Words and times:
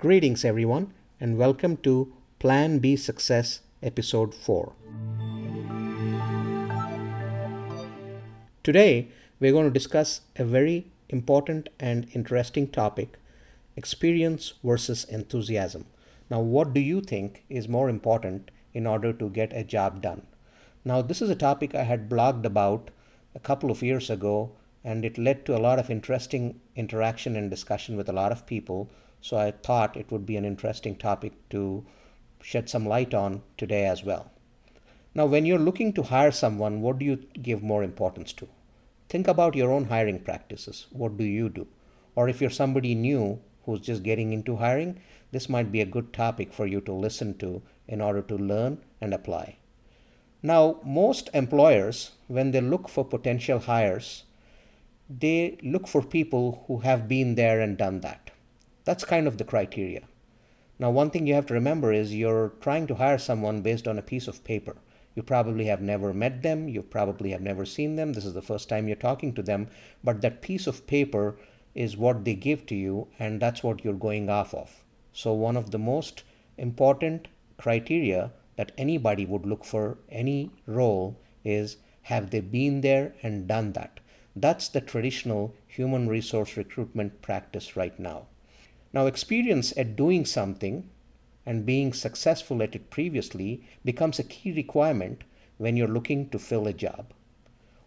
Greetings, 0.00 0.44
everyone, 0.44 0.94
and 1.18 1.36
welcome 1.36 1.76
to 1.78 2.12
Plan 2.38 2.78
B 2.78 2.94
Success, 2.94 3.62
Episode 3.82 4.32
4. 4.32 4.72
Today, 8.62 9.08
we're 9.40 9.50
going 9.50 9.64
to 9.64 9.72
discuss 9.72 10.20
a 10.36 10.44
very 10.44 10.86
important 11.08 11.68
and 11.80 12.06
interesting 12.14 12.68
topic 12.68 13.18
experience 13.74 14.54
versus 14.62 15.02
enthusiasm. 15.02 15.84
Now, 16.30 16.42
what 16.42 16.72
do 16.72 16.78
you 16.78 17.00
think 17.00 17.42
is 17.48 17.66
more 17.66 17.88
important 17.88 18.52
in 18.72 18.86
order 18.86 19.12
to 19.12 19.28
get 19.28 19.52
a 19.52 19.64
job 19.64 20.00
done? 20.00 20.28
Now, 20.84 21.02
this 21.02 21.20
is 21.20 21.28
a 21.28 21.34
topic 21.34 21.74
I 21.74 21.82
had 21.82 22.08
blogged 22.08 22.44
about 22.44 22.92
a 23.34 23.40
couple 23.40 23.68
of 23.68 23.82
years 23.82 24.10
ago, 24.10 24.52
and 24.88 25.04
it 25.04 25.18
led 25.18 25.44
to 25.44 25.56
a 25.56 25.64
lot 25.66 25.78
of 25.78 25.90
interesting 25.90 26.44
interaction 26.74 27.36
and 27.36 27.50
discussion 27.50 27.96
with 27.96 28.08
a 28.08 28.18
lot 28.20 28.32
of 28.32 28.46
people 28.46 28.90
so 29.20 29.36
I 29.36 29.50
thought 29.50 29.96
it 29.96 30.10
would 30.10 30.24
be 30.24 30.36
an 30.36 30.44
interesting 30.44 30.96
topic 30.96 31.32
to 31.50 31.84
shed 32.40 32.70
some 32.70 32.86
light 32.86 33.14
on 33.14 33.42
today 33.56 33.84
as 33.86 34.04
well. 34.04 34.30
Now, 35.14 35.26
when 35.26 35.44
you're 35.44 35.58
looking 35.58 35.92
to 35.94 36.04
hire 36.04 36.30
someone, 36.30 36.80
what 36.80 36.98
do 36.98 37.04
you 37.04 37.16
give 37.42 37.62
more 37.62 37.82
importance 37.82 38.32
to? 38.34 38.48
Think 39.08 39.26
about 39.26 39.56
your 39.56 39.72
own 39.72 39.86
hiring 39.86 40.20
practices. 40.20 40.86
What 40.90 41.16
do 41.16 41.24
you 41.24 41.48
do? 41.48 41.66
Or 42.14 42.28
if 42.28 42.40
you're 42.40 42.50
somebody 42.50 42.94
new 42.94 43.40
who's 43.64 43.80
just 43.80 44.02
getting 44.02 44.32
into 44.32 44.56
hiring, 44.56 45.00
this 45.32 45.48
might 45.48 45.72
be 45.72 45.80
a 45.80 45.86
good 45.86 46.12
topic 46.12 46.52
for 46.52 46.66
you 46.66 46.80
to 46.82 46.92
listen 46.92 47.36
to 47.38 47.62
in 47.86 48.00
order 48.00 48.22
to 48.22 48.36
learn 48.36 48.78
and 49.00 49.12
apply. 49.12 49.56
Now, 50.42 50.80
most 50.84 51.30
employers, 51.34 52.12
when 52.28 52.52
they 52.52 52.60
look 52.60 52.88
for 52.88 53.04
potential 53.04 53.58
hires, 53.58 54.24
they 55.10 55.56
look 55.62 55.88
for 55.88 56.02
people 56.02 56.64
who 56.66 56.78
have 56.80 57.08
been 57.08 57.34
there 57.34 57.60
and 57.60 57.78
done 57.78 58.00
that. 58.00 58.30
That's 58.84 59.04
kind 59.04 59.26
of 59.26 59.38
the 59.38 59.44
criteria. 59.44 60.02
Now, 60.78 60.90
one 60.90 61.10
thing 61.10 61.26
you 61.26 61.34
have 61.34 61.46
to 61.46 61.54
remember 61.54 61.92
is 61.92 62.14
you're 62.14 62.52
trying 62.60 62.86
to 62.88 62.94
hire 62.94 63.18
someone 63.18 63.62
based 63.62 63.88
on 63.88 63.98
a 63.98 64.02
piece 64.02 64.28
of 64.28 64.44
paper. 64.44 64.76
You 65.14 65.22
probably 65.22 65.64
have 65.64 65.80
never 65.80 66.12
met 66.12 66.42
them, 66.42 66.68
you 66.68 66.82
probably 66.82 67.30
have 67.30 67.40
never 67.40 67.64
seen 67.64 67.96
them, 67.96 68.12
this 68.12 68.24
is 68.24 68.34
the 68.34 68.42
first 68.42 68.68
time 68.68 68.86
you're 68.86 68.96
talking 68.96 69.34
to 69.34 69.42
them, 69.42 69.68
but 70.04 70.20
that 70.20 70.42
piece 70.42 70.66
of 70.66 70.86
paper 70.86 71.36
is 71.74 71.96
what 71.96 72.24
they 72.24 72.34
give 72.34 72.66
to 72.66 72.74
you, 72.74 73.08
and 73.18 73.40
that's 73.40 73.62
what 73.62 73.84
you're 73.84 73.94
going 73.94 74.28
off 74.28 74.54
of. 74.54 74.84
So, 75.12 75.32
one 75.32 75.56
of 75.56 75.70
the 75.70 75.78
most 75.78 76.22
important 76.56 77.28
criteria 77.56 78.30
that 78.56 78.72
anybody 78.76 79.24
would 79.24 79.46
look 79.46 79.64
for 79.64 79.98
any 80.10 80.50
role 80.66 81.18
is 81.44 81.78
have 82.02 82.30
they 82.30 82.40
been 82.40 82.82
there 82.82 83.14
and 83.22 83.48
done 83.48 83.72
that? 83.72 84.00
That's 84.36 84.68
the 84.68 84.80
traditional 84.80 85.54
human 85.66 86.08
resource 86.08 86.56
recruitment 86.56 87.22
practice 87.22 87.76
right 87.76 87.98
now. 87.98 88.26
Now, 88.92 89.06
experience 89.06 89.76
at 89.76 89.96
doing 89.96 90.24
something 90.24 90.88
and 91.44 91.66
being 91.66 91.92
successful 91.92 92.62
at 92.62 92.74
it 92.74 92.90
previously 92.90 93.62
becomes 93.84 94.18
a 94.18 94.24
key 94.24 94.52
requirement 94.52 95.24
when 95.56 95.76
you're 95.76 95.88
looking 95.88 96.28
to 96.30 96.38
fill 96.38 96.66
a 96.66 96.72
job. 96.72 97.12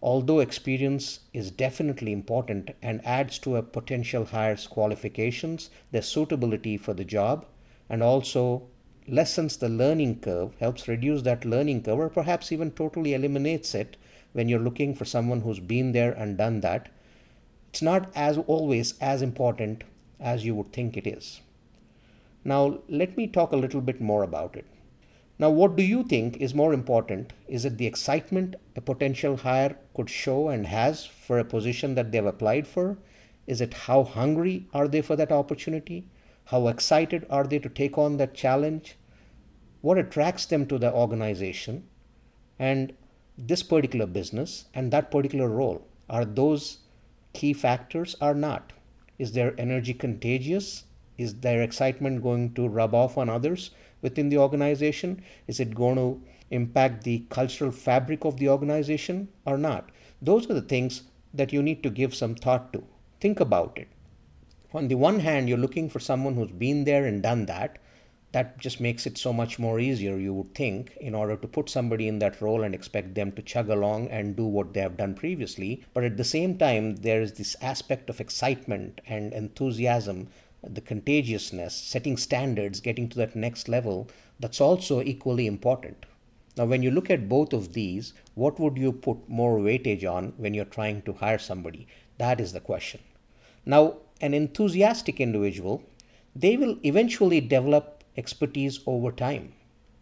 Although 0.04 0.40
experience 0.40 1.20
is 1.32 1.52
definitely 1.52 2.12
important 2.12 2.72
and 2.82 3.06
adds 3.06 3.38
to 3.40 3.56
a 3.56 3.62
potential 3.62 4.26
hire's 4.26 4.66
qualifications, 4.66 5.70
their 5.92 6.02
suitability 6.02 6.76
for 6.76 6.96
the 6.96 7.06
job, 7.06 7.46
and 7.88 8.02
also 8.02 8.64
lessens 9.08 9.58
the 9.58 9.70
learning 9.70 10.20
curve, 10.20 10.56
helps 10.60 10.88
reduce 10.88 11.22
that 11.22 11.46
learning 11.46 11.84
curve, 11.84 12.00
or 12.00 12.10
perhaps 12.10 12.52
even 12.52 12.72
totally 12.72 13.14
eliminates 13.14 13.76
it 13.76 13.96
when 14.34 14.48
you're 14.48 14.60
looking 14.60 14.96
for 14.96 15.06
someone 15.06 15.42
who's 15.42 15.60
been 15.60 15.92
there 15.92 16.12
and 16.12 16.38
done 16.38 16.62
that. 16.62 16.90
It's 17.70 17.82
not 17.82 18.12
as 18.16 18.38
always 18.38 18.98
as 19.00 19.22
important 19.22 19.84
as 20.20 20.46
you 20.46 20.56
would 20.56 20.74
think 20.74 20.98
it 20.98 21.08
is. 21.08 21.42
Now, 22.44 22.80
let 22.90 23.18
me 23.18 23.28
talk 23.28 23.52
a 23.52 23.58
little 23.58 23.82
bit 23.82 24.02
more 24.02 24.24
about 24.24 24.56
it. 24.56 24.66
Now, 25.38 25.50
what 25.50 25.76
do 25.76 25.84
you 25.84 26.04
think 26.04 26.38
is 26.38 26.54
more 26.54 26.74
important? 26.74 27.34
Is 27.48 27.66
it 27.66 27.78
the 27.78 27.88
excitement 27.88 28.56
a 28.76 28.82
potential 28.82 29.38
hire 29.38 29.76
could 29.96 30.10
show 30.10 30.50
and 30.50 30.68
has 30.68 31.06
for 31.06 31.40
a 31.40 31.46
position 31.46 31.96
that 31.96 32.12
they've 32.12 32.26
applied 32.26 32.68
for? 32.68 32.98
Is 33.48 33.60
it 33.60 33.74
how 33.74 34.04
hungry 34.04 34.68
are 34.74 34.88
they 34.88 35.02
for 35.02 35.16
that 35.16 35.32
opportunity? 35.32 36.06
How 36.46 36.68
excited 36.68 37.26
are 37.30 37.46
they 37.46 37.60
to 37.60 37.70
take 37.70 37.98
on 37.98 38.18
that 38.18 38.34
challenge? 38.34 38.98
What 39.82 39.98
attracts 39.98 40.46
them 40.46 40.68
to 40.68 40.78
the 40.78 40.94
organization 40.94 41.88
and 42.60 42.94
this 43.38 43.64
particular 43.64 44.06
business 44.06 44.66
and 44.74 44.92
that 44.92 45.12
particular 45.12 45.50
role? 45.50 45.88
Are 46.10 46.26
those 46.26 46.80
key 47.34 47.54
factors 47.54 48.16
or 48.22 48.34
not? 48.34 48.74
Is 49.18 49.32
their 49.32 49.60
energy 49.60 49.94
contagious? 49.94 50.84
Is 51.18 51.36
their 51.36 51.62
excitement 51.62 52.24
going 52.24 52.54
to 52.54 52.68
rub 52.68 52.94
off 52.94 53.18
on 53.18 53.30
others 53.30 53.72
within 54.02 54.30
the 54.30 54.38
organization? 54.38 55.24
Is 55.48 55.60
it 55.60 55.76
going 55.76 55.96
to 55.96 56.22
impact 56.50 57.04
the 57.04 57.26
cultural 57.30 57.72
fabric 57.72 58.26
of 58.26 58.38
the 58.38 58.50
organization 58.50 59.30
or 59.46 59.58
not? 59.58 59.90
Those 60.22 60.50
are 60.50 60.54
the 60.54 60.62
things 60.62 61.04
that 61.34 61.54
you 61.54 61.62
need 61.62 61.84
to 61.84 61.90
give 61.90 62.14
some 62.14 62.36
thought 62.36 62.74
to. 62.74 62.84
Think 63.20 63.40
about 63.40 63.78
it. 63.78 63.88
On 64.74 64.88
the 64.88 64.96
one 64.96 65.20
hand, 65.20 65.48
you're 65.48 65.58
looking 65.58 65.90
for 65.90 66.00
someone 66.00 66.36
who's 66.36 66.52
been 66.52 66.86
there 66.86 67.06
and 67.06 67.22
done 67.22 67.46
that 67.46 67.78
that 68.32 68.58
just 68.58 68.80
makes 68.80 69.06
it 69.06 69.18
so 69.18 69.34
much 69.34 69.60
more 69.60 69.80
easier, 69.80 70.18
you 70.18 70.34
would 70.34 70.56
think, 70.56 70.96
in 71.02 71.14
order 71.14 71.36
to 71.36 71.48
put 71.48 71.70
somebody 71.70 72.08
in 72.08 72.20
that 72.20 72.42
role 72.42 72.64
and 72.64 72.74
expect 72.74 73.14
them 73.14 73.32
to 73.34 73.42
chug 73.42 73.70
along 73.70 74.08
and 74.08 74.36
do 74.36 74.46
what 74.46 74.74
they 74.74 74.80
have 74.80 74.96
done 74.96 75.14
previously. 75.14 75.84
But 75.94 76.06
at 76.06 76.18
the 76.18 76.24
same 76.24 76.58
time, 76.58 76.96
there 76.96 77.22
is 77.22 77.34
this 77.34 77.56
aspect 77.62 78.10
of 78.10 78.22
excitement 78.22 79.02
and 79.06 79.34
enthusiasm, 79.34 80.30
the 80.64 80.80
contagiousness, 80.80 81.76
setting 81.76 82.16
standards, 82.16 82.80
getting 82.80 83.10
to 83.10 83.18
that 83.18 83.36
next 83.36 83.68
level, 83.68 84.08
that's 84.40 84.62
also 84.62 85.02
equally 85.02 85.46
important. 85.46 86.06
Now, 86.58 86.66
when 86.66 86.84
you 86.84 86.92
look 86.92 87.10
at 87.10 87.30
both 87.30 87.54
of 87.54 87.74
these, 87.74 88.14
what 88.36 88.60
would 88.60 88.78
you 88.78 88.92
put 88.92 89.30
more 89.30 89.60
weightage 89.60 90.10
on 90.10 90.34
when 90.38 90.54
you're 90.54 90.66
trying 90.66 91.02
to 91.04 91.14
hire 91.14 91.40
somebody? 91.40 91.88
That 92.18 92.40
is 92.40 92.54
the 92.54 92.60
question. 92.60 93.02
Now, 93.66 93.98
an 94.22 94.34
enthusiastic 94.34 95.20
individual, 95.20 95.84
they 96.36 96.58
will 96.58 96.78
eventually 96.84 97.42
develop 97.42 98.01
expertise 98.18 98.80
over 98.86 99.12
time 99.12 99.54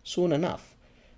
soon 0.03 0.31
enough. 0.31 0.75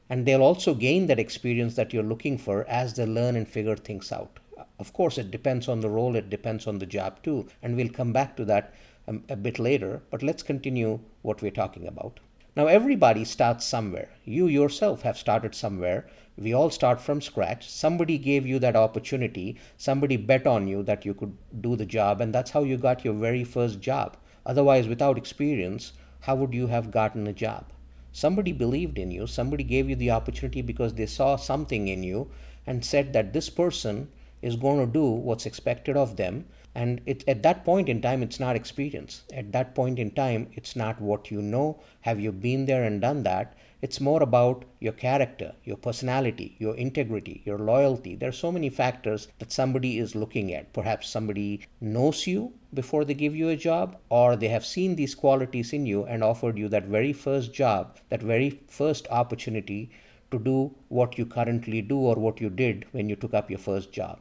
And 0.09 0.25
they'll 0.25 0.41
also 0.41 0.73
gain 0.73 1.07
that 1.07 1.19
experience 1.19 1.75
that 1.75 1.93
you're 1.93 2.03
looking 2.03 2.37
for 2.37 2.65
as 2.67 2.93
they 2.93 3.05
learn 3.05 3.35
and 3.35 3.47
figure 3.47 3.77
things 3.77 4.11
out. 4.11 4.39
Of 4.77 4.93
course, 4.93 5.17
it 5.17 5.31
depends 5.31 5.67
on 5.67 5.79
the 5.79 5.89
role, 5.89 6.15
it 6.15 6.29
depends 6.29 6.67
on 6.67 6.79
the 6.79 6.85
job 6.85 7.23
too. 7.23 7.47
And 7.61 7.75
we'll 7.75 7.89
come 7.89 8.11
back 8.11 8.35
to 8.37 8.45
that 8.45 8.73
um, 9.07 9.23
a 9.29 9.35
bit 9.35 9.57
later, 9.57 10.01
but 10.09 10.21
let's 10.21 10.43
continue 10.43 10.99
what 11.21 11.41
we're 11.41 11.51
talking 11.51 11.87
about. 11.87 12.19
Now, 12.55 12.67
everybody 12.67 13.23
starts 13.23 13.65
somewhere. 13.65 14.09
You 14.25 14.47
yourself 14.47 15.03
have 15.03 15.17
started 15.17 15.55
somewhere. 15.55 16.07
We 16.37 16.53
all 16.53 16.69
start 16.69 16.99
from 16.99 17.21
scratch. 17.21 17.69
Somebody 17.69 18.17
gave 18.17 18.45
you 18.45 18.59
that 18.59 18.75
opportunity. 18.75 19.57
Somebody 19.77 20.17
bet 20.17 20.45
on 20.45 20.67
you 20.67 20.83
that 20.83 21.05
you 21.05 21.13
could 21.13 21.37
do 21.61 21.77
the 21.77 21.85
job, 21.85 22.19
and 22.19 22.35
that's 22.35 22.51
how 22.51 22.63
you 22.63 22.75
got 22.75 23.05
your 23.05 23.13
very 23.13 23.45
first 23.45 23.79
job. 23.79 24.17
Otherwise, 24.45 24.87
without 24.87 25.17
experience, 25.17 25.93
how 26.21 26.35
would 26.35 26.53
you 26.53 26.67
have 26.67 26.91
gotten 26.91 27.27
a 27.27 27.33
job? 27.33 27.65
Somebody 28.11 28.51
believed 28.51 28.97
in 28.97 29.09
you, 29.09 29.25
somebody 29.25 29.63
gave 29.63 29.89
you 29.89 29.95
the 29.95 30.11
opportunity 30.11 30.61
because 30.61 30.93
they 30.93 31.05
saw 31.05 31.35
something 31.35 31.87
in 31.87 32.03
you 32.03 32.29
and 32.67 32.85
said 32.85 33.13
that 33.13 33.33
this 33.33 33.49
person 33.49 34.09
is 34.41 34.55
going 34.55 34.85
to 34.85 34.91
do 34.91 35.05
what's 35.05 35.45
expected 35.45 35.97
of 35.97 36.17
them. 36.17 36.45
And 36.75 37.01
it, 37.05 37.23
at 37.27 37.43
that 37.43 37.65
point 37.65 37.89
in 37.89 38.01
time, 38.01 38.23
it's 38.23 38.39
not 38.39 38.55
experience. 38.55 39.23
At 39.33 39.51
that 39.51 39.75
point 39.75 39.99
in 39.99 40.11
time, 40.11 40.49
it's 40.53 40.75
not 40.75 41.01
what 41.01 41.31
you 41.31 41.41
know. 41.41 41.81
Have 42.01 42.19
you 42.19 42.31
been 42.31 42.65
there 42.65 42.83
and 42.83 43.01
done 43.01 43.23
that? 43.23 43.57
It's 43.81 43.99
more 43.99 44.21
about 44.21 44.65
your 44.79 44.93
character, 44.93 45.53
your 45.63 45.77
personality, 45.77 46.55
your 46.59 46.75
integrity, 46.75 47.41
your 47.45 47.57
loyalty. 47.57 48.15
There 48.15 48.29
are 48.29 48.33
so 48.33 48.51
many 48.51 48.69
factors 48.69 49.27
that 49.39 49.51
somebody 49.51 49.97
is 49.97 50.15
looking 50.15 50.53
at. 50.53 50.71
Perhaps 50.71 51.09
somebody 51.09 51.61
knows 51.79 52.27
you 52.27 52.53
before 52.73 53.03
they 53.03 53.13
give 53.13 53.35
you 53.35 53.49
a 53.49 53.55
job, 53.55 53.97
or 54.09 54.35
they 54.35 54.47
have 54.47 54.65
seen 54.65 54.95
these 54.95 55.15
qualities 55.15 55.73
in 55.73 55.85
you 55.85 56.05
and 56.05 56.23
offered 56.23 56.57
you 56.57 56.69
that 56.69 56.85
very 56.85 57.13
first 57.13 57.53
job, 57.53 57.97
that 58.09 58.21
very 58.21 58.61
first 58.67 59.07
opportunity 59.09 59.91
to 60.31 60.39
do 60.39 60.73
what 60.87 61.17
you 61.17 61.25
currently 61.25 61.81
do 61.81 61.97
or 61.97 62.15
what 62.15 62.39
you 62.39 62.49
did 62.49 62.85
when 62.91 63.09
you 63.09 63.15
took 63.15 63.33
up 63.33 63.49
your 63.49 63.59
first 63.59 63.91
job. 63.91 64.19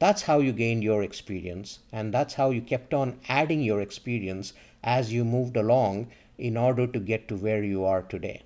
That's 0.00 0.22
how 0.22 0.40
you 0.40 0.52
gained 0.52 0.82
your 0.82 1.02
experience, 1.02 1.78
and 1.92 2.12
that's 2.12 2.34
how 2.34 2.50
you 2.50 2.60
kept 2.60 2.92
on 2.92 3.20
adding 3.28 3.62
your 3.62 3.80
experience 3.80 4.52
as 4.82 5.12
you 5.12 5.24
moved 5.24 5.56
along 5.56 6.08
in 6.36 6.56
order 6.56 6.86
to 6.86 6.98
get 6.98 7.28
to 7.28 7.36
where 7.36 7.62
you 7.62 7.84
are 7.84 8.02
today. 8.02 8.42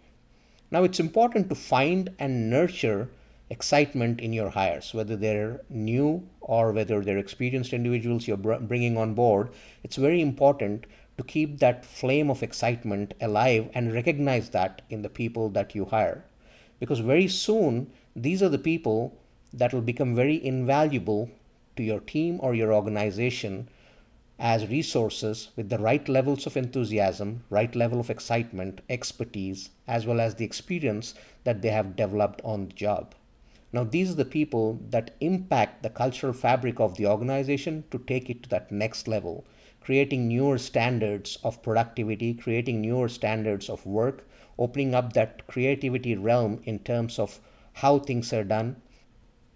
Now, 0.71 0.85
it's 0.85 1.01
important 1.01 1.49
to 1.49 1.55
find 1.55 2.11
and 2.19 2.51
nurture 2.51 3.09
excitement 3.51 4.21
in 4.21 4.33
your 4.33 4.51
hires, 4.51 4.93
whether 4.93 5.17
they're 5.17 5.61
new 5.71 6.29
or 6.41 6.73
whether 6.73 7.01
they're 7.01 7.19
experienced 7.19 7.73
individuals 7.73 8.29
you're 8.29 8.37
bringing 8.37 8.97
on 8.97 9.15
board. 9.15 9.51
It's 9.83 9.97
very 9.97 10.21
important 10.21 10.87
to 11.17 11.25
keep 11.25 11.59
that 11.59 11.85
flame 11.85 12.31
of 12.31 12.43
excitement 12.43 13.15
alive 13.21 13.71
and 13.75 13.93
recognize 13.93 14.51
that 14.51 14.83
in 14.91 15.03
the 15.03 15.09
people 15.09 15.49
that 15.51 15.75
you 15.75 15.87
hire. 15.87 16.25
Because 16.79 17.01
very 17.01 17.27
soon, 17.27 17.91
these 18.15 18.43
are 18.43 18.49
the 18.49 18.59
people 18.59 19.17
that 19.53 19.73
will 19.73 19.81
become 19.81 20.15
very 20.15 20.45
invaluable 20.45 21.31
to 21.77 21.83
your 21.83 22.01
team 22.01 22.39
or 22.43 22.55
your 22.55 22.73
organization 22.73 23.69
as 24.39 24.69
resources 24.69 25.49
with 25.57 25.69
the 25.69 25.79
right 25.79 26.09
levels 26.09 26.47
of 26.47 26.57
enthusiasm, 26.57 27.43
right 27.51 27.75
level 27.75 27.99
of 27.99 28.11
excitement, 28.11 28.81
expertise, 28.89 29.71
as 29.89 30.07
well 30.07 30.21
as 30.21 30.37
the 30.37 30.45
experience 30.45 31.15
that 31.43 31.63
they 31.63 31.71
have 31.71 31.97
developed 31.97 32.41
on 32.45 32.69
the 32.69 32.75
job. 32.75 33.15
Now, 33.73 33.85
these 33.85 34.11
are 34.11 34.15
the 34.15 34.25
people 34.25 34.81
that 34.91 35.15
impact 35.21 35.83
the 35.83 35.91
cultural 35.91 36.33
fabric 36.33 36.81
of 36.81 36.97
the 36.97 37.07
organization 37.07 37.85
to 37.91 37.99
take 37.99 38.31
it 38.31 38.43
to 38.45 38.49
that 38.51 38.73
next 38.73 39.07
level, 39.07 39.45
creating 39.81 40.29
newer 40.29 40.59
standards 40.59 41.39
of 41.45 41.63
productivity, 41.63 42.35
creating 42.35 42.81
newer 42.81 43.09
standards 43.09 43.69
of 43.69 43.85
work, 43.85 44.27
opening 44.59 44.95
up 44.95 45.13
that 45.13 45.47
creativity 45.47 46.17
realm 46.17 46.61
in 46.65 46.79
terms 46.79 47.19
of 47.19 47.41
how 47.75 47.99
things 47.99 48.33
are 48.33 48.45
done 48.45 48.77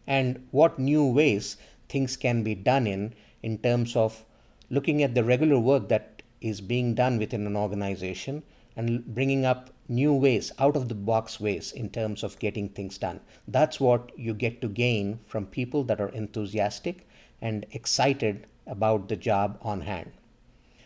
and 0.06 0.46
what 0.50 0.78
new 0.78 1.04
ways 1.04 1.56
things 1.88 2.16
can 2.16 2.42
be 2.42 2.54
done 2.54 2.86
in 2.86 3.14
in 3.42 3.58
terms 3.58 3.96
of 3.96 4.24
looking 4.70 5.02
at 5.02 5.14
the 5.14 5.24
regular 5.24 5.58
work 5.58 5.88
that 5.88 6.22
is 6.40 6.60
being 6.60 6.94
done 6.94 7.18
within 7.18 7.46
an 7.46 7.56
organization 7.56 8.42
and 8.76 9.04
bringing 9.06 9.44
up 9.44 9.70
new 9.88 10.12
ways 10.12 10.52
out 10.58 10.76
of 10.76 10.88
the 10.88 10.94
box 10.94 11.40
ways 11.40 11.72
in 11.72 11.88
terms 11.88 12.22
of 12.22 12.38
getting 12.38 12.68
things 12.68 12.98
done 12.98 13.20
that's 13.48 13.80
what 13.80 14.10
you 14.16 14.34
get 14.34 14.60
to 14.60 14.68
gain 14.68 15.18
from 15.26 15.46
people 15.46 15.84
that 15.84 16.00
are 16.00 16.08
enthusiastic 16.10 17.06
and 17.40 17.66
excited 17.72 18.46
about 18.66 19.08
the 19.08 19.16
job 19.16 19.58
on 19.62 19.80
hand 19.80 20.12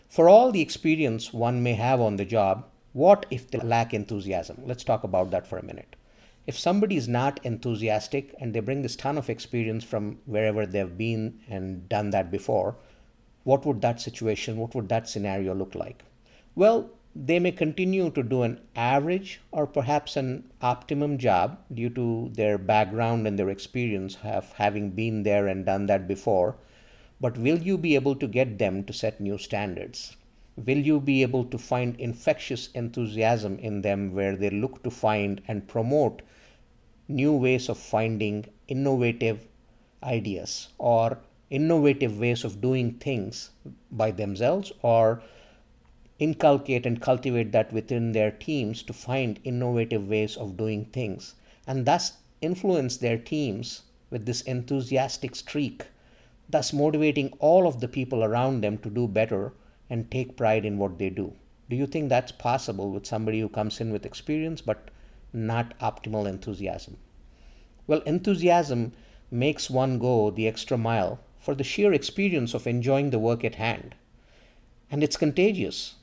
for 0.09 0.29
all 0.29 0.51
the 0.51 0.61
experience 0.63 1.33
one 1.33 1.63
may 1.63 1.75
have 1.75 2.01
on 2.01 2.17
the 2.17 2.25
job 2.25 2.65
what 2.97 3.27
if 3.29 3.51
they 3.51 3.59
lack 3.59 3.93
enthusiasm? 3.93 4.63
Let's 4.65 4.83
talk 4.83 5.05
about 5.05 5.31
that 5.31 5.47
for 5.47 5.59
a 5.59 5.63
minute. 5.63 5.97
If 6.47 6.59
somebody 6.59 6.97
is 6.97 7.07
not 7.07 7.39
enthusiastic 7.45 8.35
and 8.41 8.55
they 8.55 8.61
bring 8.61 8.81
this 8.81 8.97
ton 8.97 9.19
of 9.19 9.29
experience 9.29 9.85
from 9.85 10.17
wherever 10.25 10.65
they've 10.65 10.97
been 10.97 11.41
and 11.47 11.87
done 11.91 12.09
that 12.13 12.31
before, 12.31 12.75
what 13.45 13.67
would 13.67 13.83
that 13.83 14.01
situation, 14.01 14.57
what 14.57 14.75
would 14.75 14.89
that 14.89 15.11
scenario 15.11 15.55
look 15.55 15.75
like? 15.75 16.05
Well, 16.55 16.89
they 17.25 17.39
may 17.39 17.53
continue 17.53 18.11
to 18.11 18.23
do 18.23 18.43
an 18.43 18.61
average 18.77 19.41
or 19.51 19.67
perhaps 19.67 20.17
an 20.17 20.45
optimum 20.61 21.17
job 21.19 21.59
due 21.73 21.91
to 21.91 22.31
their 22.35 22.59
background 22.59 23.27
and 23.27 23.39
their 23.39 23.49
experience 23.49 24.19
of 24.23 24.53
having 24.53 24.91
been 24.91 25.23
there 25.23 25.47
and 25.47 25.65
done 25.65 25.87
that 25.87 26.07
before. 26.07 26.57
But 27.21 27.39
will 27.39 27.59
you 27.59 27.79
be 27.79 27.95
able 27.95 28.17
to 28.17 28.27
get 28.27 28.59
them 28.59 28.85
to 28.85 28.93
set 28.93 29.21
new 29.21 29.39
standards? 29.39 30.17
will 30.57 30.79
you 30.79 30.99
be 30.99 31.23
able 31.23 31.45
to 31.45 31.59
find 31.59 31.97
infectious 32.01 32.71
enthusiasm 32.73 33.59
in 33.59 33.83
them 33.83 34.15
where 34.15 34.37
they 34.37 34.51
look 34.51 34.83
to 34.83 34.91
find 34.91 35.43
and 35.47 35.69
promote 35.69 36.23
new 37.09 37.33
ways 37.33 37.69
of 37.69 37.79
finding 37.79 38.45
innovative 38.67 39.47
ideas 40.03 40.69
or 40.79 41.19
innovative 41.51 42.19
ways 42.19 42.43
of 42.43 42.61
doing 42.61 42.93
things 42.95 43.51
by 43.93 44.11
themselves 44.11 44.73
or 44.83 45.23
inculcate 46.19 46.87
and 46.87 47.01
cultivate 47.01 47.53
that 47.53 47.73
within 47.73 48.13
their 48.13 48.31
teams 48.31 48.83
to 48.83 48.93
find 48.93 49.41
innovative 49.45 50.09
ways 50.09 50.37
of 50.37 50.57
doing 50.57 50.85
things 50.87 51.35
and 51.67 51.87
thus 51.87 52.19
influence 52.41 52.97
their 52.97 53.19
teams 53.19 53.83
with 54.11 54.27
this 54.27 54.41
enthusiastic 54.43 55.35
streak 55.35 55.87
thus 56.49 56.73
motivating 56.73 57.33
all 57.41 57.67
of 57.67 57.81
the 57.81 57.89
people 57.89 58.23
around 58.23 58.61
them 58.61 58.79
to 58.79 58.89
do 58.89 59.09
better 59.09 59.53
and 59.91 60.11
take 60.11 60.37
pride 60.37 60.65
in 60.65 60.79
what 60.79 60.97
they 60.97 61.11
do. 61.11 61.33
Do 61.69 61.75
you 61.75 61.87
think 61.87 62.09
that's 62.09 62.31
possible 62.31 62.93
with 62.93 63.05
somebody 63.05 63.41
who 63.41 63.49
comes 63.49 63.81
in 63.81 63.91
with 63.91 64.07
experience 64.07 64.61
but 64.61 64.91
not 65.33 65.77
optimal 65.81 66.29
enthusiasm? 66.29 66.99
Well, 67.89 68.01
enthusiasm 68.03 68.93
makes 69.31 69.69
one 69.69 69.99
go 69.99 70.31
the 70.31 70.47
extra 70.47 70.79
mile 70.79 71.19
for 71.41 71.57
the 71.57 71.65
sheer 71.65 71.93
experience 71.93 72.55
of 72.55 72.67
enjoying 72.67 73.11
the 73.11 73.19
work 73.19 73.45
at 73.45 73.57
hand. 73.57 73.97
And 74.89 75.03
it's 75.03 75.17
contagious. 75.17 75.96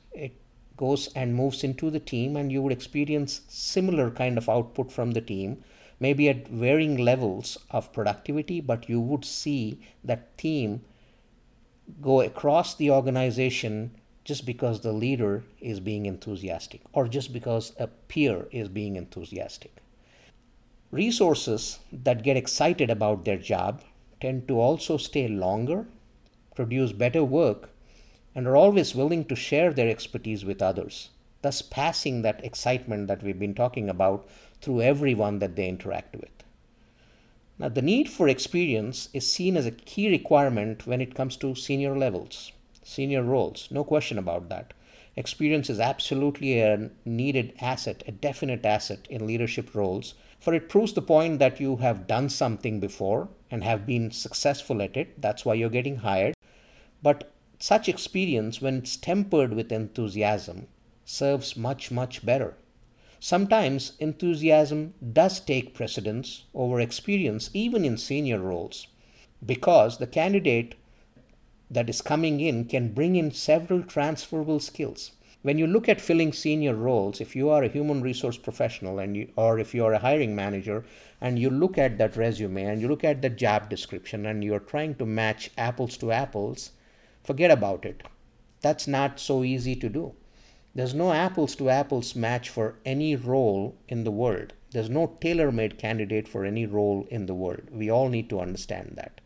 Goes 0.76 1.12
and 1.14 1.34
moves 1.34 1.62
into 1.62 1.90
the 1.90 2.00
team, 2.00 2.36
and 2.36 2.50
you 2.50 2.62
would 2.62 2.72
experience 2.72 3.42
similar 3.48 4.10
kind 4.10 4.36
of 4.38 4.48
output 4.48 4.90
from 4.90 5.12
the 5.12 5.20
team, 5.20 5.62
maybe 6.00 6.28
at 6.28 6.48
varying 6.48 6.96
levels 6.96 7.58
of 7.70 7.92
productivity, 7.92 8.60
but 8.60 8.88
you 8.88 9.00
would 9.00 9.24
see 9.24 9.80
that 10.02 10.36
team 10.36 10.82
go 12.00 12.20
across 12.20 12.74
the 12.74 12.90
organization 12.90 13.90
just 14.24 14.46
because 14.46 14.80
the 14.80 14.92
leader 14.92 15.44
is 15.60 15.80
being 15.80 16.06
enthusiastic 16.06 16.80
or 16.92 17.06
just 17.06 17.32
because 17.32 17.72
a 17.78 17.86
peer 17.86 18.46
is 18.50 18.68
being 18.68 18.96
enthusiastic. 18.96 19.76
Resources 20.90 21.80
that 21.92 22.22
get 22.22 22.36
excited 22.36 22.88
about 22.88 23.24
their 23.24 23.36
job 23.36 23.82
tend 24.20 24.48
to 24.48 24.60
also 24.60 24.96
stay 24.96 25.28
longer, 25.28 25.86
produce 26.54 26.92
better 26.92 27.22
work, 27.22 27.68
and 28.34 28.46
are 28.46 28.56
always 28.56 28.94
willing 28.94 29.24
to 29.26 29.36
share 29.36 29.72
their 29.72 29.88
expertise 29.88 30.44
with 30.44 30.60
others, 30.60 31.10
thus 31.42 31.62
passing 31.62 32.22
that 32.22 32.44
excitement 32.44 33.06
that 33.08 33.22
we've 33.22 33.38
been 33.38 33.54
talking 33.54 33.88
about 33.88 34.28
through 34.60 34.82
everyone 34.82 35.38
that 35.38 35.56
they 35.56 35.68
interact 35.68 36.16
with. 36.16 36.30
Now, 37.58 37.68
the 37.68 37.82
need 37.82 38.10
for 38.10 38.28
experience 38.28 39.08
is 39.12 39.30
seen 39.30 39.56
as 39.56 39.66
a 39.66 39.70
key 39.70 40.08
requirement 40.10 40.86
when 40.86 41.00
it 41.00 41.14
comes 41.14 41.36
to 41.36 41.54
senior 41.54 41.96
levels, 41.96 42.50
senior 42.82 43.22
roles, 43.22 43.68
no 43.70 43.84
question 43.84 44.18
about 44.18 44.48
that. 44.48 44.74
Experience 45.16 45.70
is 45.70 45.78
absolutely 45.78 46.58
a 46.58 46.90
needed 47.04 47.52
asset, 47.60 48.02
a 48.08 48.10
definite 48.10 48.66
asset 48.66 49.06
in 49.08 49.26
leadership 49.26 49.72
roles, 49.72 50.14
for 50.40 50.52
it 50.52 50.68
proves 50.68 50.92
the 50.92 51.02
point 51.02 51.38
that 51.38 51.60
you 51.60 51.76
have 51.76 52.08
done 52.08 52.28
something 52.28 52.80
before 52.80 53.28
and 53.50 53.62
have 53.62 53.86
been 53.86 54.10
successful 54.10 54.82
at 54.82 54.96
it. 54.96 55.20
That's 55.22 55.44
why 55.44 55.54
you're 55.54 55.70
getting 55.70 55.96
hired. 55.96 56.34
But 57.00 57.30
such 57.58 57.88
experience, 57.88 58.60
when 58.60 58.78
it's 58.78 58.96
tempered 58.96 59.52
with 59.52 59.70
enthusiasm, 59.70 60.66
serves 61.04 61.56
much, 61.56 61.90
much 61.90 62.24
better. 62.24 62.54
Sometimes 63.20 63.92
enthusiasm 64.00 64.94
does 65.12 65.40
take 65.40 65.74
precedence 65.74 66.44
over 66.54 66.80
experience, 66.80 67.50
even 67.54 67.84
in 67.84 67.96
senior 67.96 68.38
roles, 68.38 68.88
because 69.44 69.98
the 69.98 70.06
candidate 70.06 70.74
that 71.70 71.88
is 71.88 72.02
coming 72.02 72.40
in 72.40 72.66
can 72.66 72.92
bring 72.92 73.16
in 73.16 73.30
several 73.30 73.82
transferable 73.82 74.60
skills. 74.60 75.12
When 75.42 75.58
you 75.58 75.66
look 75.66 75.88
at 75.88 76.00
filling 76.00 76.32
senior 76.32 76.74
roles, 76.74 77.20
if 77.20 77.36
you 77.36 77.50
are 77.50 77.62
a 77.62 77.68
human 77.68 78.00
resource 78.00 78.38
professional 78.38 78.98
and 78.98 79.16
you, 79.16 79.28
or 79.36 79.58
if 79.58 79.74
you 79.74 79.84
are 79.84 79.92
a 79.92 79.98
hiring 79.98 80.34
manager 80.34 80.84
and 81.20 81.38
you 81.38 81.50
look 81.50 81.76
at 81.76 81.98
that 81.98 82.16
resume 82.16 82.62
and 82.64 82.80
you 82.80 82.88
look 82.88 83.04
at 83.04 83.22
the 83.22 83.28
job 83.28 83.68
description 83.68 84.26
and 84.26 84.42
you're 84.42 84.60
trying 84.60 84.94
to 84.94 85.04
match 85.04 85.50
apples 85.58 85.96
to 85.98 86.12
apples, 86.12 86.70
forget 87.24 87.50
about 87.50 87.84
it. 87.84 88.02
That's 88.60 88.86
not 88.86 89.18
so 89.18 89.42
easy 89.42 89.74
to 89.76 89.88
do. 89.88 90.14
There's 90.74 90.94
no 90.94 91.12
apples 91.12 91.54
to 91.56 91.70
apples 91.70 92.16
match 92.16 92.48
for 92.48 92.76
any 92.84 93.16
role 93.16 93.76
in 93.88 94.04
the 94.04 94.10
world. 94.10 94.52
There's 94.72 94.90
no 94.90 95.16
tailor 95.20 95.52
made 95.52 95.78
candidate 95.78 96.26
for 96.26 96.44
any 96.44 96.66
role 96.66 97.06
in 97.10 97.26
the 97.26 97.34
world. 97.34 97.68
We 97.70 97.90
all 97.90 98.08
need 98.08 98.28
to 98.30 98.40
understand 98.40 98.94
that. 98.96 99.20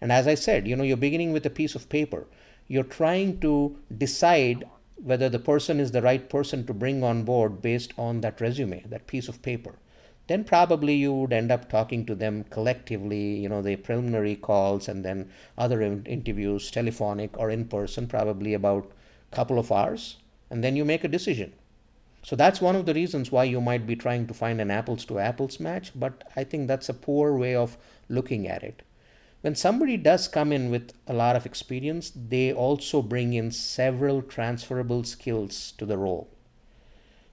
And 0.00 0.10
as 0.10 0.26
I 0.26 0.34
said, 0.34 0.66
you 0.66 0.74
know, 0.74 0.82
you're 0.82 0.96
beginning 0.96 1.32
with 1.32 1.44
a 1.46 1.50
piece 1.50 1.74
of 1.74 1.88
paper. 1.88 2.26
You're 2.68 2.84
trying 2.84 3.38
to 3.40 3.76
decide 3.98 4.64
whether 4.96 5.28
the 5.28 5.38
person 5.38 5.78
is 5.78 5.90
the 5.90 6.00
right 6.00 6.30
person 6.30 6.64
to 6.66 6.72
bring 6.72 7.04
on 7.04 7.24
board 7.24 7.60
based 7.60 7.92
on 7.98 8.20
that 8.22 8.40
resume, 8.40 8.82
that 8.88 9.06
piece 9.06 9.28
of 9.28 9.42
paper. 9.42 9.74
Then 10.32 10.44
probably 10.44 10.94
you 10.94 11.12
would 11.12 11.34
end 11.34 11.52
up 11.52 11.68
talking 11.68 12.06
to 12.06 12.14
them 12.14 12.44
collectively, 12.48 13.36
you 13.36 13.50
know, 13.50 13.60
the 13.60 13.76
preliminary 13.76 14.34
calls 14.34 14.88
and 14.88 15.04
then 15.04 15.28
other 15.58 15.82
interviews, 15.82 16.70
telephonic 16.70 17.36
or 17.36 17.50
in 17.50 17.66
person, 17.66 18.06
probably 18.06 18.54
about 18.54 18.90
a 19.30 19.36
couple 19.36 19.58
of 19.58 19.70
hours 19.70 20.16
and 20.48 20.64
then 20.64 20.74
you 20.74 20.86
make 20.86 21.04
a 21.04 21.08
decision. 21.08 21.52
So 22.22 22.34
that's 22.34 22.62
one 22.62 22.76
of 22.76 22.86
the 22.86 22.94
reasons 22.94 23.30
why 23.30 23.44
you 23.44 23.60
might 23.60 23.86
be 23.86 23.94
trying 23.94 24.26
to 24.26 24.32
find 24.32 24.58
an 24.58 24.70
apples 24.70 25.04
to 25.04 25.18
apples 25.18 25.60
match, 25.60 25.92
but 25.94 26.24
I 26.34 26.44
think 26.44 26.66
that's 26.66 26.88
a 26.88 26.94
poor 26.94 27.36
way 27.36 27.54
of 27.54 27.76
looking 28.08 28.48
at 28.48 28.62
it. 28.62 28.80
When 29.42 29.54
somebody 29.54 29.98
does 29.98 30.28
come 30.28 30.50
in 30.50 30.70
with 30.70 30.94
a 31.06 31.12
lot 31.12 31.36
of 31.36 31.44
experience, 31.44 32.10
they 32.16 32.54
also 32.54 33.02
bring 33.02 33.34
in 33.34 33.50
several 33.50 34.22
transferable 34.22 35.04
skills 35.04 35.74
to 35.76 35.84
the 35.84 35.98
role. 35.98 36.30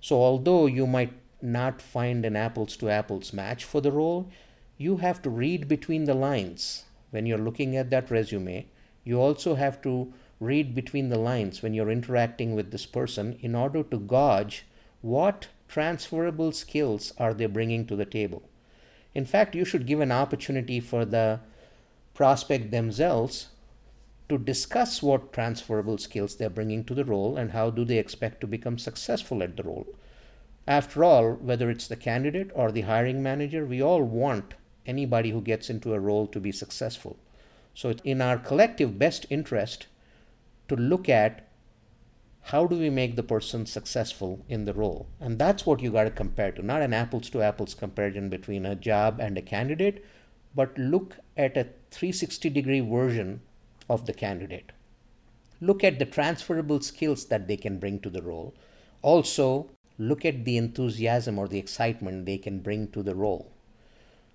So, 0.01 0.21
although 0.21 0.65
you 0.65 0.85
might 0.85 1.13
not 1.41 1.81
find 1.81 2.25
an 2.25 2.35
apples 2.35 2.75
to 2.77 2.89
apples 2.89 3.33
match 3.33 3.63
for 3.63 3.81
the 3.81 3.91
role, 3.91 4.29
you 4.77 4.97
have 4.97 5.21
to 5.21 5.29
read 5.29 5.67
between 5.67 6.05
the 6.05 6.13
lines 6.13 6.85
when 7.11 7.25
you're 7.25 7.37
looking 7.37 7.75
at 7.75 7.89
that 7.89 8.11
resume. 8.11 8.65
You 9.03 9.19
also 9.19 9.55
have 9.55 9.81
to 9.81 10.13
read 10.39 10.73
between 10.73 11.09
the 11.09 11.19
lines 11.19 11.61
when 11.61 11.73
you're 11.73 11.91
interacting 11.91 12.55
with 12.55 12.71
this 12.71 12.85
person 12.85 13.37
in 13.41 13.55
order 13.55 13.83
to 13.83 13.99
gauge 13.99 14.65
what 15.01 15.47
transferable 15.67 16.51
skills 16.51 17.13
are 17.17 17.33
they 17.33 17.45
bringing 17.45 17.85
to 17.87 17.95
the 17.95 18.05
table. 18.05 18.43
In 19.13 19.25
fact, 19.25 19.55
you 19.55 19.65
should 19.65 19.87
give 19.87 19.99
an 19.99 20.11
opportunity 20.11 20.79
for 20.79 21.05
the 21.05 21.39
prospect 22.13 22.71
themselves 22.71 23.49
to 24.29 24.37
discuss 24.37 25.01
what 25.01 25.33
transferable 25.33 25.97
skills 25.97 26.35
they're 26.35 26.49
bringing 26.49 26.83
to 26.85 26.93
the 26.93 27.05
role 27.05 27.35
and 27.35 27.51
how 27.51 27.69
do 27.69 27.83
they 27.83 27.97
expect 27.97 28.41
to 28.41 28.47
become 28.47 28.77
successful 28.77 29.41
at 29.41 29.57
the 29.57 29.63
role. 29.63 29.87
After 30.67 31.03
all, 31.03 31.33
whether 31.33 31.69
it's 31.69 31.87
the 31.87 31.95
candidate 31.95 32.51
or 32.53 32.71
the 32.71 32.81
hiring 32.81 33.23
manager, 33.23 33.65
we 33.65 33.81
all 33.81 34.03
want 34.03 34.53
anybody 34.85 35.31
who 35.31 35.41
gets 35.41 35.69
into 35.69 35.93
a 35.93 35.99
role 35.99 36.27
to 36.27 36.39
be 36.39 36.51
successful. 36.51 37.17
So 37.73 37.89
it's 37.89 38.01
in 38.03 38.21
our 38.21 38.37
collective 38.37 38.99
best 38.99 39.25
interest 39.29 39.87
to 40.67 40.75
look 40.75 41.09
at 41.09 41.47
how 42.41 42.65
do 42.65 42.77
we 42.77 42.89
make 42.89 43.15
the 43.15 43.23
person 43.23 43.65
successful 43.65 44.45
in 44.47 44.65
the 44.65 44.73
role. 44.73 45.07
And 45.19 45.37
that's 45.37 45.65
what 45.65 45.81
you 45.81 45.91
got 45.91 46.05
to 46.05 46.11
compare 46.11 46.51
to. 46.53 46.65
Not 46.65 46.81
an 46.81 46.93
apples 46.93 47.29
to 47.31 47.41
apples 47.41 47.73
comparison 47.73 48.29
between 48.29 48.65
a 48.65 48.75
job 48.75 49.19
and 49.19 49.37
a 49.37 49.41
candidate 49.41 50.03
but 50.55 50.77
look 50.77 51.15
at 51.37 51.57
a 51.57 51.67
360 51.91 52.49
degree 52.49 52.79
version 52.79 53.41
of 53.89 54.05
the 54.05 54.13
candidate. 54.13 54.71
Look 55.61 55.83
at 55.83 55.99
the 55.99 56.05
transferable 56.05 56.81
skills 56.81 57.25
that 57.25 57.47
they 57.47 57.57
can 57.57 57.79
bring 57.79 57.99
to 58.01 58.09
the 58.09 58.21
role. 58.21 58.53
Also 59.01 59.69
look 59.99 60.25
at 60.25 60.45
the 60.45 60.57
enthusiasm 60.57 61.37
or 61.37 61.47
the 61.47 61.59
excitement 61.59 62.25
they 62.25 62.37
can 62.37 62.59
bring 62.59 62.87
to 62.87 63.03
the 63.03 63.15
role 63.15 63.51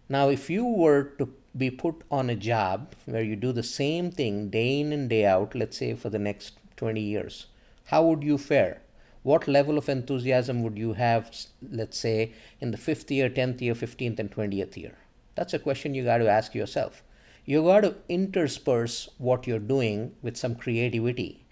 now 0.08 0.28
if 0.28 0.48
you 0.48 0.64
were 0.64 1.02
to 1.18 1.28
be 1.56 1.70
put 1.70 2.02
on 2.10 2.30
a 2.30 2.36
job 2.36 2.94
where 3.06 3.22
you 3.22 3.34
do 3.34 3.52
the 3.52 3.62
same 3.62 4.10
thing 4.10 4.48
day 4.50 4.80
in 4.80 4.92
and 4.92 5.08
day 5.08 5.24
out 5.24 5.54
let's 5.54 5.78
say 5.78 5.94
for 5.94 6.10
the 6.10 6.18
next 6.18 6.58
20 6.76 7.00
years 7.00 7.46
how 7.88 8.02
would 8.04 8.22
you 8.22 8.38
fare? 8.38 8.80
What 9.22 9.46
level 9.46 9.76
of 9.76 9.88
enthusiasm 9.90 10.62
would 10.62 10.78
you 10.78 10.94
have, 10.94 11.30
let's 11.70 11.98
say, 11.98 12.32
in 12.60 12.70
the 12.70 12.78
fifth 12.78 13.10
year, 13.10 13.28
10th 13.28 13.60
year, 13.60 13.74
15th, 13.74 14.18
and 14.18 14.30
20th 14.30 14.76
year? 14.76 14.96
That's 15.34 15.52
a 15.52 15.58
question 15.58 15.94
you 15.94 16.04
got 16.04 16.18
to 16.18 16.28
ask 16.28 16.54
yourself. 16.54 17.02
You 17.44 17.62
got 17.62 17.80
to 17.80 17.96
intersperse 18.08 19.10
what 19.18 19.46
you're 19.46 19.58
doing 19.58 20.14
with 20.22 20.38
some 20.38 20.54
creativity. 20.54 21.43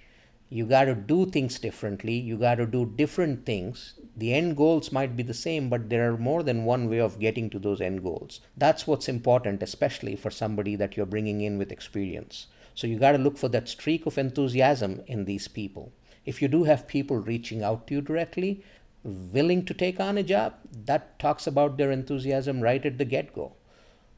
You 0.53 0.67
got 0.67 0.85
to 0.85 0.95
do 0.95 1.27
things 1.27 1.59
differently. 1.59 2.15
You 2.15 2.37
got 2.37 2.57
to 2.57 2.67
do 2.67 2.85
different 2.97 3.47
things. 3.47 3.95
The 4.17 4.35
end 4.35 4.57
goals 4.57 4.93
might 4.93 5.17
be 5.17 5.23
the 5.23 5.35
same, 5.35 5.69
but 5.69 5.89
there 5.89 6.13
are 6.13 6.19
more 6.19 6.43
than 6.43 6.65
one 6.65 6.89
way 6.91 7.01
of 7.01 7.19
getting 7.19 7.49
to 7.51 7.59
those 7.59 7.81
end 7.81 8.03
goals. 8.03 8.41
That's 8.57 8.87
what's 8.87 9.09
important, 9.09 9.63
especially 9.63 10.17
for 10.17 10.31
somebody 10.31 10.77
that 10.77 10.97
you're 10.97 11.07
bringing 11.07 11.41
in 11.41 11.59
with 11.59 11.73
experience. 11.73 12.49
So 12.75 12.87
you 12.87 12.99
got 12.99 13.13
to 13.13 13.19
look 13.19 13.39
for 13.39 13.49
that 13.49 13.69
streak 13.69 14.07
of 14.07 14.19
enthusiasm 14.19 15.03
in 15.07 15.25
these 15.25 15.49
people 15.49 15.93
if 16.25 16.41
you 16.41 16.49
do 16.49 16.65
have 16.65 16.87
people 16.87 17.17
reaching 17.17 17.63
out 17.63 17.87
to 17.87 17.95
you 17.95 18.01
directly, 18.01 18.65
willing 19.05 19.65
to 19.65 19.75
take 19.75 19.99
on 19.99 20.19
a 20.19 20.23
job, 20.23 20.55
that 20.85 21.19
talks 21.19 21.47
about 21.47 21.77
their 21.77 21.91
enthusiasm 21.91 22.61
right 22.61 22.85
at 22.87 22.99
the 22.99 23.05
get 23.05 23.35
go. 23.35 23.53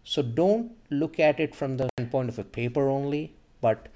So 0.02 0.20
don't 0.20 0.72
look 0.90 1.18
at 1.18 1.40
it 1.40 1.54
from 1.54 1.76
the 1.76 1.88
standpoint 1.96 2.28
of 2.28 2.38
a 2.38 2.44
paper 2.44 2.88
only, 2.88 3.34
but 3.62 3.88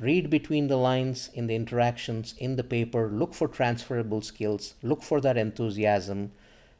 read 0.00 0.28
between 0.28 0.66
the 0.66 0.76
lines 0.76 1.30
in 1.34 1.46
the 1.46 1.54
interactions 1.54 2.34
in 2.38 2.56
the 2.56 2.64
paper, 2.64 3.08
look 3.08 3.32
for 3.32 3.46
transferable 3.46 4.20
skills, 4.20 4.74
look 4.82 5.02
for 5.02 5.20
that 5.20 5.36
enthusiasm. 5.36 6.32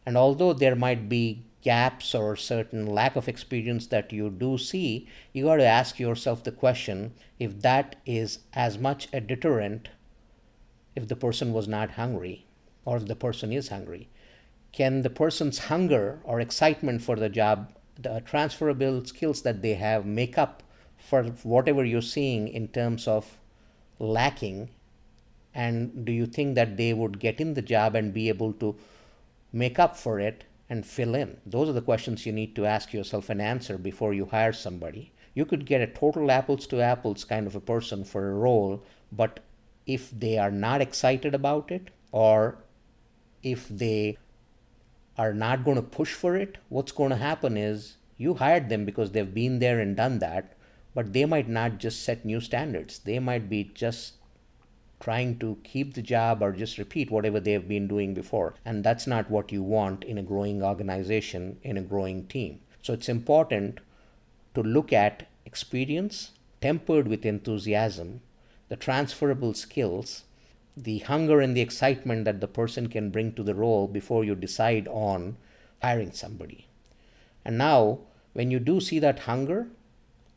And 0.04 0.16
although 0.16 0.52
there 0.52 0.76
might 0.76 1.09
be 1.09 1.44
gaps 1.62 2.14
or 2.14 2.37
certain 2.37 2.87
lack 2.87 3.16
of 3.16 3.28
experience 3.28 3.87
that 3.87 4.12
you 4.12 4.28
do 4.28 4.59
see, 4.59 5.09
you 5.33 5.44
got 5.44 5.56
to 5.56 5.64
ask 5.64 5.99
yourself 5.99 6.42
the 6.42 6.52
question 6.52 7.14
if 7.38 7.62
that 7.62 7.97
is 8.04 8.40
as 8.52 8.78
much 8.78 9.09
a 9.12 9.21
deterrent 9.21 9.88
if 10.94 11.09
the 11.09 11.16
person 11.16 11.52
was 11.52 11.66
not 11.66 11.92
hungry 11.92 12.47
or 12.85 12.99
if 12.99 13.06
the 13.06 13.16
person 13.16 13.52
is 13.52 13.68
hungry? 13.68 14.09
Can 14.73 15.02
the 15.02 15.11
person's 15.11 15.71
hunger 15.71 16.21
or 16.25 16.40
excitement 16.40 17.00
for 17.00 17.14
the 17.14 17.28
job, 17.28 17.73
the 17.97 18.21
transferable 18.26 19.04
skills 19.06 19.42
that 19.42 19.62
they 19.62 19.75
have, 19.75 20.04
make 20.04 20.37
up 20.37 20.63
for 21.04 21.25
whatever 21.42 21.84
you're 21.84 22.02
seeing 22.02 22.49
in 22.49 22.68
terms 22.68 23.06
of 23.06 23.38
lacking? 23.99 24.70
And 25.54 26.04
do 26.04 26.12
you 26.12 26.26
think 26.26 26.54
that 26.56 26.76
they 26.76 26.92
would 26.92 27.20
get 27.20 27.40
in 27.40 27.54
the 27.54 27.62
job 27.62 27.94
and 27.94 28.12
be 28.12 28.28
able 28.28 28.52
to 28.54 28.75
make 29.52 29.78
up 29.78 29.96
for 29.96 30.18
it 30.18 30.44
and 30.68 30.84
fill 30.84 31.14
in? 31.14 31.37
Those 31.46 31.68
are 31.68 31.75
the 31.75 31.82
questions 31.82 32.26
you 32.26 32.32
need 32.32 32.56
to 32.56 32.66
ask 32.66 32.92
yourself 32.92 33.30
and 33.30 33.40
answer 33.40 33.78
before 33.78 34.14
you 34.14 34.26
hire 34.26 34.52
somebody. 34.52 35.12
You 35.34 35.44
could 35.44 35.66
get 35.66 35.80
a 35.80 35.87
total 35.87 36.30
apples 36.30 36.66
to 36.68 36.80
apples 36.80 37.25
kind 37.25 37.46
of 37.46 37.54
a 37.54 37.61
person 37.61 38.04
for 38.04 38.30
a 38.30 38.34
role, 38.34 38.82
but 39.12 39.40
if 39.87 40.11
they 40.11 40.38
are 40.38 40.50
not 40.50 40.80
excited 40.80 41.34
about 41.34 41.70
it 41.70 41.90
or 42.12 42.58
if 43.42 43.68
they 43.68 44.16
are 45.18 45.34
not 45.34 45.64
going 45.64 45.76
to 45.76 45.82
push 45.82 46.14
for 46.14 46.34
it, 46.37 46.58
what's 46.68 46.92
going 46.92 47.11
to 47.11 47.16
happen 47.16 47.56
is 47.56 47.96
you 48.16 48.34
hired 48.34 48.68
them 48.68 48.84
because 48.84 49.11
they've 49.11 49.34
been 49.34 49.58
there 49.58 49.80
and 49.80 49.96
done 49.96 50.18
that, 50.20 50.53
but 50.94 51.12
they 51.12 51.24
might 51.24 51.48
not 51.48 51.78
just 51.78 52.02
set 52.02 52.24
new 52.24 52.40
standards. 52.40 53.00
They 53.00 53.18
might 53.18 53.48
be 53.48 53.64
just 53.74 54.14
trying 55.00 55.38
to 55.38 55.58
keep 55.64 55.94
the 55.94 56.02
job 56.02 56.42
or 56.42 56.52
just 56.52 56.78
repeat 56.78 57.10
whatever 57.10 57.40
they've 57.40 57.68
been 57.68 57.88
doing 57.88 58.14
before. 58.14 58.54
And 58.64 58.82
that's 58.82 59.06
not 59.06 59.30
what 59.30 59.52
you 59.52 59.62
want 59.62 60.04
in 60.04 60.16
a 60.16 60.22
growing 60.22 60.62
organization, 60.62 61.58
in 61.62 61.76
a 61.76 61.82
growing 61.82 62.26
team. 62.26 62.60
So 62.80 62.94
it's 62.94 63.08
important 63.08 63.80
to 64.54 64.62
look 64.62 64.92
at 64.92 65.28
experience 65.44 66.30
tempered 66.60 67.08
with 67.08 67.26
enthusiasm 67.26 68.22
the 68.68 68.76
transferable 68.76 69.52
skills, 69.52 70.24
the 70.76 70.98
hunger 71.00 71.40
and 71.40 71.54
the 71.56 71.60
excitement 71.60 72.24
that 72.24 72.40
the 72.40 72.48
person 72.48 72.88
can 72.88 73.10
bring 73.10 73.32
to 73.34 73.42
the 73.42 73.54
role 73.54 73.86
before 73.86 74.24
you 74.24 74.34
decide 74.34 74.88
on 74.88 75.36
hiring 75.82 76.12
somebody. 76.12 76.66
And 77.44 77.58
now, 77.58 77.98
when 78.32 78.50
you 78.50 78.58
do 78.58 78.80
see 78.80 78.98
that 79.00 79.20
hunger 79.20 79.68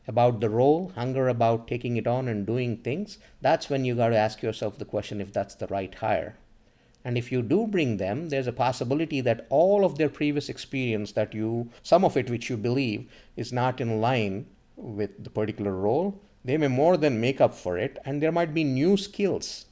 about 0.08 0.40
the 0.40 0.48
role, 0.48 0.90
hunger 0.96 1.28
about 1.28 1.68
taking 1.68 1.96
it 1.98 2.06
on 2.06 2.26
and 2.26 2.46
doing 2.46 2.78
things, 2.78 3.18
that's 3.42 3.70
when 3.70 3.84
you 3.84 3.94
got 3.94 4.08
to 4.08 4.16
ask 4.16 4.42
yourself 4.42 4.78
the 4.78 4.84
question 4.84 5.20
if 5.20 5.32
that's 5.32 5.54
the 5.54 5.66
right 5.68 5.94
hire. 5.94 6.34
And 7.04 7.16
if 7.16 7.30
you 7.30 7.42
do 7.42 7.66
bring 7.66 7.98
them, 7.98 8.28
there's 8.28 8.46
a 8.46 8.52
possibility 8.52 9.20
that 9.20 9.46
all 9.50 9.84
of 9.84 9.98
their 9.98 10.08
previous 10.08 10.48
experience, 10.48 11.12
that 11.12 11.34
you, 11.34 11.70
some 11.82 12.04
of 12.04 12.16
it 12.16 12.28
which 12.28 12.50
you 12.50 12.56
believe 12.56 13.08
is 13.36 13.52
not 13.52 13.80
in 13.80 14.00
line 14.00 14.46
with 14.76 15.22
the 15.22 15.30
particular 15.30 15.72
role, 15.72 16.20
they 16.44 16.56
may 16.56 16.68
more 16.68 16.96
than 16.96 17.20
make 17.20 17.40
up 17.40 17.54
for 17.54 17.76
it, 17.76 17.98
and 18.04 18.22
there 18.22 18.32
might 18.32 18.54
be 18.54 18.64
new 18.64 18.96
skills, 18.96 19.66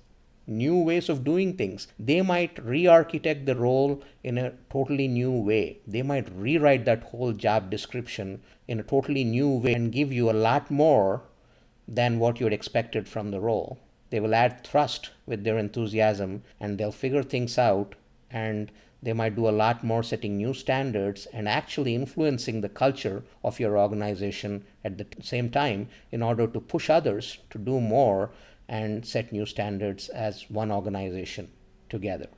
new 0.47 0.79
ways 0.79 1.09
of 1.09 1.25
doing 1.25 1.57
things. 1.57 1.88
They 1.99 2.23
might 2.23 2.65
re 2.65 2.87
architect 2.87 3.47
the 3.47 3.57
role 3.57 4.03
in 4.23 4.38
a 4.38 4.53
totally 4.71 5.09
new 5.09 5.33
way. 5.33 5.79
They 5.87 6.03
might 6.03 6.31
rewrite 6.35 6.85
that 6.85 7.05
whole 7.05 7.33
job 7.33 7.71
description 7.71 8.43
in 8.69 8.81
a 8.81 8.85
totally 8.85 9.25
new 9.25 9.49
way 9.49 9.75
and 9.75 9.93
give 9.93 10.12
you 10.12 10.31
a 10.31 10.43
lot 10.49 10.71
more 10.71 11.23
than 11.88 12.19
what 12.19 12.41
you 12.41 12.47
had 12.47 12.53
expected 12.53 13.09
from 13.09 13.31
the 13.31 13.41
role. 13.41 13.79
They 14.11 14.21
will 14.21 14.35
add 14.35 14.65
thrust 14.65 15.11
with 15.26 15.45
their 15.45 15.59
enthusiasm 15.59 16.43
and 16.61 16.79
they'll 16.79 16.93
figure 16.93 17.23
things 17.23 17.59
out 17.59 17.95
and 18.31 18.71
they 19.03 19.12
might 19.12 19.37
do 19.37 19.49
a 19.49 19.50
lot 19.50 19.85
more 19.85 20.03
setting 20.03 20.37
new 20.37 20.55
standards 20.55 21.26
and 21.26 21.49
actually 21.49 21.95
influencing 21.95 22.61
the 22.61 22.69
culture 22.69 23.23
of 23.45 23.61
your 23.61 23.79
organization 23.79 24.65
at 24.85 24.99
the 24.99 25.07
same 25.23 25.50
time 25.50 25.88
in 26.11 26.23
order 26.23 26.47
to 26.47 26.61
push 26.61 26.88
others 26.88 27.38
to 27.50 27.59
do 27.59 27.81
more 27.81 28.31
and 28.68 29.06
set 29.06 29.32
new 29.32 29.46
standards 29.46 30.08
as 30.08 30.50
one 30.50 30.70
organization 30.70 31.50
together. 31.88 32.28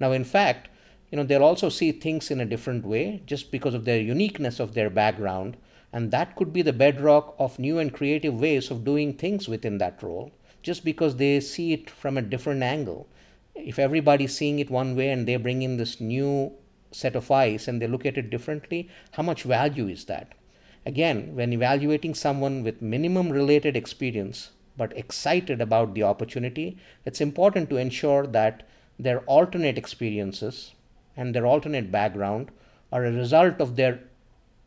Now, 0.00 0.12
in 0.12 0.24
fact, 0.24 0.68
you 1.10 1.16
know, 1.16 1.24
they'll 1.24 1.42
also 1.42 1.68
see 1.68 1.92
things 1.92 2.30
in 2.30 2.40
a 2.40 2.46
different 2.46 2.84
way 2.84 3.22
just 3.26 3.50
because 3.50 3.74
of 3.74 3.84
their 3.84 4.00
uniqueness 4.00 4.60
of 4.60 4.74
their 4.74 4.90
background. 4.90 5.56
And 5.92 6.10
that 6.10 6.36
could 6.36 6.52
be 6.52 6.62
the 6.62 6.72
bedrock 6.72 7.34
of 7.38 7.58
new 7.58 7.78
and 7.78 7.92
creative 7.92 8.38
ways 8.38 8.70
of 8.70 8.84
doing 8.84 9.14
things 9.14 9.48
within 9.48 9.78
that 9.78 10.02
role, 10.02 10.32
just 10.62 10.84
because 10.84 11.16
they 11.16 11.40
see 11.40 11.72
it 11.72 11.88
from 11.88 12.18
a 12.18 12.22
different 12.22 12.62
angle 12.62 13.08
if 13.60 13.78
everybody's 13.78 14.36
seeing 14.36 14.58
it 14.58 14.70
one 14.70 14.94
way 14.94 15.10
and 15.10 15.26
they 15.26 15.36
bring 15.36 15.62
in 15.62 15.76
this 15.76 16.00
new 16.00 16.52
set 16.92 17.16
of 17.16 17.30
eyes 17.30 17.66
and 17.68 17.82
they 17.82 17.86
look 17.86 18.06
at 18.06 18.16
it 18.16 18.30
differently, 18.30 18.88
how 19.12 19.22
much 19.22 19.42
value 19.42 19.88
is 19.88 20.04
that? 20.04 20.32
Again, 20.86 21.34
when 21.34 21.52
evaluating 21.52 22.14
someone 22.14 22.62
with 22.62 22.80
minimum 22.80 23.30
related 23.30 23.76
experience 23.76 24.50
but 24.78 24.96
excited 24.96 25.60
about 25.60 25.92
the 25.92 26.04
opportunity, 26.04 26.78
it's 27.04 27.20
important 27.20 27.68
to 27.68 27.76
ensure 27.76 28.26
that 28.26 28.66
their 28.98 29.20
alternate 29.20 29.76
experiences 29.76 30.72
and 31.16 31.34
their 31.34 31.44
alternate 31.44 31.90
background 31.90 32.50
are 32.92 33.04
a 33.04 33.12
result 33.12 33.60
of 33.60 33.76
their 33.76 34.00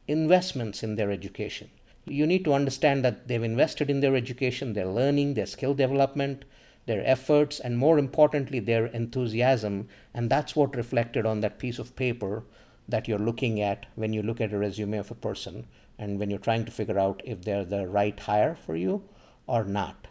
investments 0.07 0.83
in 0.83 0.95
their 0.95 1.11
education. 1.11 1.69
You 2.05 2.27
need 2.27 2.43
to 2.43 2.53
understand 2.53 3.05
that 3.05 3.27
they've 3.27 3.41
invested 3.41 3.89
in 3.89 4.01
their 4.01 4.15
education, 4.15 4.73
their 4.73 4.87
learning, 4.87 5.33
their 5.33 5.45
skill 5.45 5.73
development, 5.73 6.43
their 6.87 7.05
efforts, 7.05 7.59
and 7.59 7.77
more 7.77 7.97
importantly, 7.97 8.59
their 8.59 8.87
enthusiasm. 8.87 9.87
And 10.13 10.29
that's 10.29 10.55
what 10.55 10.75
reflected 10.75 11.25
on 11.25 11.39
that 11.41 11.59
piece 11.59 11.79
of 11.79 11.95
paper 11.95 12.43
that 12.89 13.07
you're 13.07 13.19
looking 13.19 13.61
at 13.61 13.85
when 13.95 14.11
you 14.11 14.21
look 14.21 14.41
at 14.41 14.51
a 14.51 14.57
resume 14.57 14.97
of 14.97 15.11
a 15.11 15.15
person 15.15 15.67
and 15.97 16.19
when 16.19 16.29
you're 16.29 16.39
trying 16.39 16.65
to 16.65 16.71
figure 16.71 16.99
out 16.99 17.21
if 17.23 17.43
they're 17.43 17.63
the 17.63 17.87
right 17.87 18.19
hire 18.19 18.55
for 18.55 18.75
you 18.75 19.03
or 19.51 19.63
not. 19.65 20.07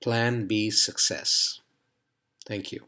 Plan 0.00 0.46
B 0.46 0.70
success. 0.70 1.60
Thank 2.46 2.72
you. 2.72 2.86